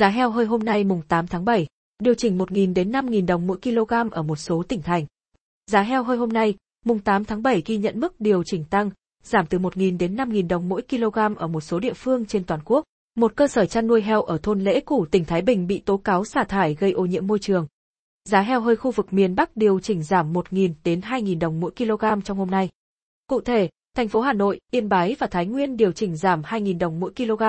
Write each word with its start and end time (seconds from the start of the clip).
Giá 0.00 0.08
heo 0.08 0.30
hơi 0.30 0.46
hôm 0.46 0.60
nay 0.64 0.84
mùng 0.84 1.02
8 1.08 1.26
tháng 1.26 1.44
7, 1.44 1.66
điều 2.02 2.14
chỉnh 2.14 2.38
1.000 2.38 2.74
đến 2.74 2.92
5.000 2.92 3.26
đồng 3.26 3.46
mỗi 3.46 3.58
kg 3.62 4.10
ở 4.10 4.22
một 4.22 4.36
số 4.36 4.62
tỉnh 4.68 4.82
thành. 4.82 5.06
Giá 5.66 5.82
heo 5.82 6.02
hơi 6.02 6.16
hôm 6.16 6.28
nay, 6.28 6.54
mùng 6.84 6.98
8 6.98 7.24
tháng 7.24 7.42
7 7.42 7.62
ghi 7.66 7.76
nhận 7.76 8.00
mức 8.00 8.20
điều 8.20 8.42
chỉnh 8.44 8.64
tăng, 8.64 8.90
giảm 9.22 9.46
từ 9.46 9.58
1.000 9.58 9.98
đến 9.98 10.16
5.000 10.16 10.48
đồng 10.48 10.68
mỗi 10.68 10.82
kg 10.82 11.18
ở 11.36 11.46
một 11.46 11.60
số 11.60 11.78
địa 11.78 11.92
phương 11.92 12.26
trên 12.26 12.44
toàn 12.44 12.60
quốc. 12.64 12.84
Một 13.16 13.36
cơ 13.36 13.48
sở 13.48 13.66
chăn 13.66 13.86
nuôi 13.86 14.02
heo 14.02 14.22
ở 14.22 14.38
thôn 14.42 14.60
Lễ 14.60 14.80
Củ 14.80 15.06
tỉnh 15.10 15.24
Thái 15.24 15.42
Bình 15.42 15.66
bị 15.66 15.78
tố 15.78 15.96
cáo 15.96 16.24
xả 16.24 16.44
thải 16.44 16.74
gây 16.74 16.92
ô 16.92 17.06
nhiễm 17.06 17.26
môi 17.26 17.38
trường. 17.38 17.66
Giá 18.24 18.40
heo 18.40 18.60
hơi 18.60 18.76
khu 18.76 18.90
vực 18.90 19.12
miền 19.12 19.34
Bắc 19.34 19.56
điều 19.56 19.80
chỉnh 19.80 20.02
giảm 20.02 20.32
1.000 20.32 20.72
đến 20.84 21.00
2.000 21.00 21.38
đồng 21.38 21.60
mỗi 21.60 21.70
kg 21.70 22.22
trong 22.24 22.38
hôm 22.38 22.50
nay. 22.50 22.68
Cụ 23.26 23.40
thể, 23.40 23.68
thành 23.96 24.08
phố 24.08 24.20
Hà 24.20 24.32
Nội, 24.32 24.60
Yên 24.70 24.88
Bái 24.88 25.16
và 25.18 25.26
Thái 25.26 25.46
Nguyên 25.46 25.76
điều 25.76 25.92
chỉnh 25.92 26.16
giảm 26.16 26.42
2.000 26.42 26.78
đồng 26.78 27.00
mỗi 27.00 27.12
kg, 27.16 27.42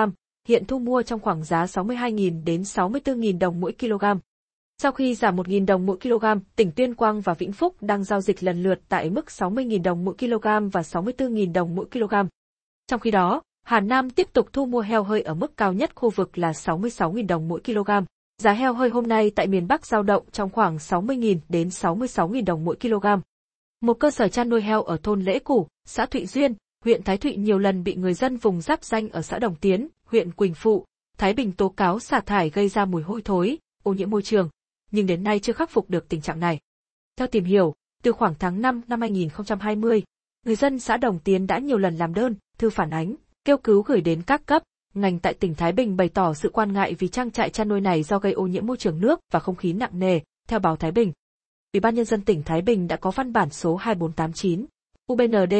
hiện 0.48 0.64
thu 0.64 0.78
mua 0.78 1.02
trong 1.02 1.20
khoảng 1.20 1.44
giá 1.44 1.64
62.000 1.64 2.44
đến 2.44 2.62
64.000 2.62 3.38
đồng 3.38 3.60
mỗi 3.60 3.72
kg. 3.80 4.04
Sau 4.78 4.92
khi 4.92 5.14
giảm 5.14 5.36
1.000 5.36 5.66
đồng 5.66 5.86
mỗi 5.86 5.96
kg, 5.96 6.24
tỉnh 6.56 6.70
Tuyên 6.72 6.94
Quang 6.94 7.20
và 7.20 7.34
Vĩnh 7.34 7.52
Phúc 7.52 7.76
đang 7.80 8.04
giao 8.04 8.20
dịch 8.20 8.42
lần 8.42 8.62
lượt 8.62 8.80
tại 8.88 9.10
mức 9.10 9.26
60.000 9.26 9.82
đồng 9.82 10.04
mỗi 10.04 10.14
kg 10.18 10.68
và 10.72 10.80
64.000 10.80 11.52
đồng 11.52 11.74
mỗi 11.74 11.86
kg. 11.92 12.14
Trong 12.86 13.00
khi 13.00 13.10
đó, 13.10 13.42
Hà 13.64 13.80
Nam 13.80 14.10
tiếp 14.10 14.28
tục 14.32 14.48
thu 14.52 14.66
mua 14.66 14.80
heo 14.80 15.02
hơi 15.02 15.22
ở 15.22 15.34
mức 15.34 15.56
cao 15.56 15.72
nhất 15.72 15.90
khu 15.94 16.10
vực 16.10 16.38
là 16.38 16.50
66.000 16.50 17.26
đồng 17.26 17.48
mỗi 17.48 17.60
kg. 17.60 17.90
Giá 18.38 18.52
heo 18.52 18.74
hơi 18.74 18.90
hôm 18.90 19.08
nay 19.08 19.30
tại 19.30 19.46
miền 19.46 19.68
Bắc 19.68 19.86
giao 19.86 20.02
động 20.02 20.24
trong 20.32 20.50
khoảng 20.50 20.76
60.000 20.76 21.38
đến 21.48 21.68
66.000 21.68 22.44
đồng 22.44 22.64
mỗi 22.64 22.76
kg. 22.76 23.06
Một 23.80 23.94
cơ 23.94 24.10
sở 24.10 24.28
chăn 24.28 24.48
nuôi 24.48 24.62
heo 24.62 24.82
ở 24.82 24.96
thôn 25.02 25.22
Lễ 25.22 25.38
Củ, 25.38 25.66
xã 25.84 26.06
Thụy 26.06 26.26
Duyên, 26.26 26.54
huyện 26.84 27.02
Thái 27.02 27.18
Thụy 27.18 27.36
nhiều 27.36 27.58
lần 27.58 27.84
bị 27.84 27.94
người 27.94 28.14
dân 28.14 28.36
vùng 28.36 28.60
giáp 28.60 28.84
danh 28.84 29.08
ở 29.08 29.22
xã 29.22 29.38
Đồng 29.38 29.54
Tiến, 29.54 29.88
huyện 30.12 30.32
Quỳnh 30.32 30.54
Phụ, 30.54 30.84
Thái 31.18 31.34
Bình 31.34 31.52
tố 31.52 31.68
cáo 31.68 32.00
xả 32.00 32.20
thải 32.20 32.50
gây 32.50 32.68
ra 32.68 32.84
mùi 32.84 33.02
hôi 33.02 33.22
thối, 33.22 33.58
ô 33.82 33.92
nhiễm 33.92 34.10
môi 34.10 34.22
trường, 34.22 34.48
nhưng 34.90 35.06
đến 35.06 35.24
nay 35.24 35.38
chưa 35.38 35.52
khắc 35.52 35.70
phục 35.70 35.90
được 35.90 36.08
tình 36.08 36.20
trạng 36.20 36.40
này. 36.40 36.58
Theo 37.16 37.26
tìm 37.26 37.44
hiểu, 37.44 37.74
từ 38.02 38.12
khoảng 38.12 38.34
tháng 38.38 38.62
5 38.62 38.80
năm 38.88 39.00
2020, 39.00 40.02
người 40.46 40.56
dân 40.56 40.78
xã 40.78 40.96
Đồng 40.96 41.18
Tiến 41.18 41.46
đã 41.46 41.58
nhiều 41.58 41.78
lần 41.78 41.96
làm 41.96 42.14
đơn, 42.14 42.34
thư 42.58 42.70
phản 42.70 42.90
ánh, 42.90 43.14
kêu 43.44 43.56
cứu 43.56 43.82
gửi 43.82 44.00
đến 44.00 44.22
các 44.22 44.46
cấp, 44.46 44.62
ngành 44.94 45.18
tại 45.18 45.34
tỉnh 45.34 45.54
Thái 45.54 45.72
Bình 45.72 45.96
bày 45.96 46.08
tỏ 46.08 46.34
sự 46.34 46.50
quan 46.52 46.72
ngại 46.72 46.94
vì 46.98 47.08
trang 47.08 47.30
trại 47.30 47.50
chăn 47.50 47.68
nuôi 47.68 47.80
này 47.80 48.02
do 48.02 48.18
gây 48.18 48.32
ô 48.32 48.46
nhiễm 48.46 48.66
môi 48.66 48.76
trường 48.76 49.00
nước 49.00 49.20
và 49.32 49.40
không 49.40 49.56
khí 49.56 49.72
nặng 49.72 49.98
nề, 49.98 50.20
theo 50.48 50.58
báo 50.58 50.76
Thái 50.76 50.92
Bình. 50.92 51.12
Ủy 51.72 51.80
ban 51.80 51.94
nhân 51.94 52.04
dân 52.04 52.24
tỉnh 52.24 52.42
Thái 52.42 52.62
Bình 52.62 52.88
đã 52.88 52.96
có 52.96 53.10
văn 53.10 53.32
bản 53.32 53.50
số 53.50 53.76
2489 53.76 54.66
UBND 55.12 55.54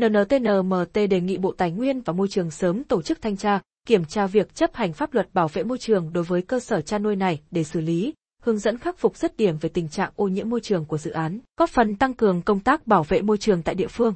NNTNMT 0.00 0.94
đề 1.10 1.20
nghị 1.20 1.36
Bộ 1.36 1.52
Tài 1.52 1.70
nguyên 1.70 2.00
và 2.00 2.12
Môi 2.12 2.28
trường 2.28 2.50
sớm 2.50 2.84
tổ 2.84 3.02
chức 3.02 3.22
thanh 3.22 3.36
tra, 3.36 3.60
kiểm 3.86 4.04
tra 4.04 4.26
việc 4.26 4.54
chấp 4.54 4.74
hành 4.74 4.92
pháp 4.92 5.14
luật 5.14 5.34
bảo 5.34 5.48
vệ 5.48 5.62
môi 5.62 5.78
trường 5.78 6.12
đối 6.12 6.24
với 6.24 6.42
cơ 6.42 6.60
sở 6.60 6.80
chăn 6.80 7.02
nuôi 7.02 7.16
này 7.16 7.40
để 7.50 7.64
xử 7.64 7.80
lý, 7.80 8.14
hướng 8.42 8.58
dẫn 8.58 8.78
khắc 8.78 8.98
phục 8.98 9.16
dứt 9.16 9.36
điểm 9.36 9.58
về 9.60 9.68
tình 9.68 9.88
trạng 9.88 10.12
ô 10.16 10.28
nhiễm 10.28 10.50
môi 10.50 10.60
trường 10.60 10.84
của 10.84 10.98
dự 10.98 11.10
án, 11.10 11.38
góp 11.56 11.70
phần 11.70 11.96
tăng 11.96 12.14
cường 12.14 12.42
công 12.42 12.60
tác 12.60 12.86
bảo 12.86 13.04
vệ 13.04 13.22
môi 13.22 13.38
trường 13.38 13.62
tại 13.62 13.74
địa 13.74 13.86
phương. 13.86 14.14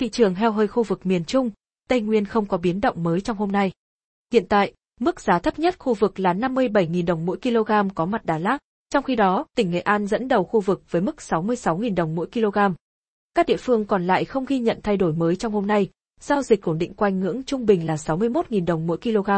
Thị 0.00 0.08
trường 0.08 0.34
heo 0.34 0.52
hơi 0.52 0.68
khu 0.68 0.82
vực 0.82 1.06
miền 1.06 1.24
Trung, 1.24 1.50
Tây 1.88 2.00
Nguyên 2.00 2.24
không 2.24 2.46
có 2.46 2.56
biến 2.56 2.80
động 2.80 3.02
mới 3.02 3.20
trong 3.20 3.36
hôm 3.36 3.52
nay. 3.52 3.72
Hiện 4.32 4.46
tại, 4.48 4.72
mức 5.00 5.20
giá 5.20 5.38
thấp 5.38 5.58
nhất 5.58 5.78
khu 5.78 5.94
vực 5.94 6.20
là 6.20 6.34
57.000 6.34 7.06
đồng 7.06 7.26
mỗi 7.26 7.38
kg 7.42 7.94
có 7.94 8.06
mặt 8.06 8.24
Đà 8.24 8.38
Lạt, 8.38 8.58
trong 8.90 9.04
khi 9.04 9.16
đó, 9.16 9.46
tỉnh 9.56 9.70
Nghệ 9.70 9.80
An 9.80 10.06
dẫn 10.06 10.28
đầu 10.28 10.44
khu 10.44 10.60
vực 10.60 10.82
với 10.90 11.02
mức 11.02 11.16
66.000 11.18 11.94
đồng 11.94 12.14
mỗi 12.14 12.26
kg. 12.26 12.58
Các 13.34 13.46
địa 13.46 13.56
phương 13.56 13.84
còn 13.84 14.06
lại 14.06 14.24
không 14.24 14.44
ghi 14.44 14.58
nhận 14.58 14.80
thay 14.82 14.96
đổi 14.96 15.12
mới 15.12 15.36
trong 15.36 15.52
hôm 15.52 15.66
nay, 15.66 15.90
giao 16.20 16.42
dịch 16.42 16.62
ổn 16.62 16.78
định 16.78 16.94
quanh 16.94 17.20
ngưỡng 17.20 17.42
trung 17.42 17.66
bình 17.66 17.86
là 17.86 17.94
61.000 17.94 18.66
đồng 18.66 18.86
mỗi 18.86 18.96
kg. 18.96 19.30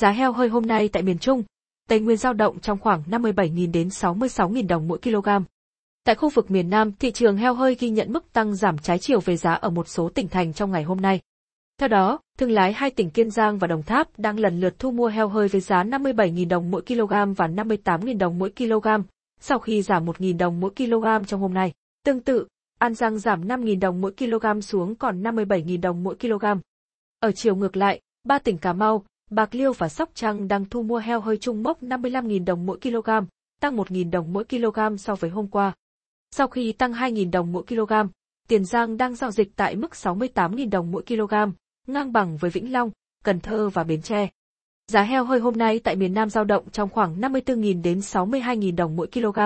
Giá 0.00 0.10
heo 0.10 0.32
hơi 0.32 0.48
hôm 0.48 0.66
nay 0.66 0.88
tại 0.88 1.02
miền 1.02 1.18
Trung, 1.18 1.42
Tây 1.88 2.00
Nguyên 2.00 2.16
giao 2.16 2.32
động 2.32 2.60
trong 2.60 2.78
khoảng 2.78 3.02
57.000 3.10 3.72
đến 3.72 3.88
66.000 3.88 4.66
đồng 4.66 4.88
mỗi 4.88 4.98
kg. 4.98 5.28
Tại 6.04 6.14
khu 6.14 6.28
vực 6.28 6.50
miền 6.50 6.70
Nam, 6.70 6.92
thị 6.92 7.10
trường 7.10 7.36
heo 7.36 7.54
hơi 7.54 7.74
ghi 7.74 7.90
nhận 7.90 8.12
mức 8.12 8.32
tăng 8.32 8.54
giảm 8.54 8.78
trái 8.78 8.98
chiều 8.98 9.20
về 9.20 9.36
giá 9.36 9.52
ở 9.52 9.70
một 9.70 9.88
số 9.88 10.08
tỉnh 10.08 10.28
thành 10.28 10.52
trong 10.52 10.70
ngày 10.70 10.82
hôm 10.82 11.00
nay. 11.00 11.20
Theo 11.78 11.88
đó, 11.88 12.18
thương 12.38 12.50
lái 12.50 12.72
hai 12.72 12.90
tỉnh 12.90 13.10
Kiên 13.10 13.30
Giang 13.30 13.58
và 13.58 13.66
Đồng 13.66 13.82
Tháp 13.82 14.18
đang 14.18 14.38
lần 14.38 14.60
lượt 14.60 14.78
thu 14.78 14.90
mua 14.90 15.06
heo 15.06 15.28
hơi 15.28 15.48
với 15.48 15.60
giá 15.60 15.84
57.000 15.84 16.48
đồng 16.48 16.70
mỗi 16.70 16.82
kg 16.82 17.34
và 17.36 17.46
58.000 17.46 18.18
đồng 18.18 18.38
mỗi 18.38 18.52
kg, 18.56 18.86
sau 19.40 19.58
khi 19.58 19.82
giảm 19.82 20.06
1.000 20.06 20.38
đồng 20.38 20.60
mỗi 20.60 20.70
kg 20.76 21.24
trong 21.26 21.40
hôm 21.40 21.54
nay. 21.54 21.72
Tương 22.04 22.20
tự, 22.20 22.46
An 22.80 22.94
Giang 22.94 23.18
giảm 23.18 23.48
5.000 23.48 23.80
đồng 23.80 24.00
mỗi 24.00 24.12
kg 24.12 24.60
xuống 24.60 24.94
còn 24.94 25.22
57.000 25.22 25.80
đồng 25.80 26.02
mỗi 26.02 26.16
kg. 26.16 26.44
Ở 27.18 27.32
chiều 27.32 27.56
ngược 27.56 27.76
lại, 27.76 28.00
ba 28.24 28.38
tỉnh 28.38 28.58
Cà 28.58 28.72
Mau, 28.72 29.04
Bạc 29.30 29.54
Liêu 29.54 29.72
và 29.72 29.88
Sóc 29.88 30.10
Trăng 30.14 30.48
đang 30.48 30.64
thu 30.64 30.82
mua 30.82 30.98
heo 30.98 31.20
hơi 31.20 31.36
trung 31.36 31.62
mốc 31.62 31.82
55.000 31.82 32.44
đồng 32.44 32.66
mỗi 32.66 32.78
kg, 32.82 33.10
tăng 33.60 33.76
1.000 33.76 34.10
đồng 34.10 34.32
mỗi 34.32 34.44
kg 34.44 34.96
so 34.98 35.14
với 35.14 35.30
hôm 35.30 35.48
qua. 35.48 35.72
Sau 36.30 36.48
khi 36.48 36.72
tăng 36.72 36.92
2.000 36.92 37.30
đồng 37.30 37.52
mỗi 37.52 37.62
kg, 37.62 37.92
Tiền 38.48 38.64
Giang 38.64 38.96
đang 38.96 39.14
giao 39.14 39.30
dịch 39.30 39.56
tại 39.56 39.76
mức 39.76 39.90
68.000 39.92 40.70
đồng 40.70 40.90
mỗi 40.90 41.02
kg, 41.02 41.34
ngang 41.86 42.12
bằng 42.12 42.36
với 42.36 42.50
Vĩnh 42.50 42.72
Long, 42.72 42.90
Cần 43.24 43.40
Thơ 43.40 43.68
và 43.68 43.84
Bến 43.84 44.02
Tre. 44.02 44.28
Giá 44.86 45.02
heo 45.02 45.24
hơi 45.24 45.40
hôm 45.40 45.58
nay 45.58 45.78
tại 45.78 45.96
miền 45.96 46.14
Nam 46.14 46.30
giao 46.30 46.44
động 46.44 46.70
trong 46.70 46.88
khoảng 46.88 47.20
54.000 47.20 47.82
đến 47.82 47.98
62.000 47.98 48.76
đồng 48.76 48.96
mỗi 48.96 49.06
kg. 49.06 49.38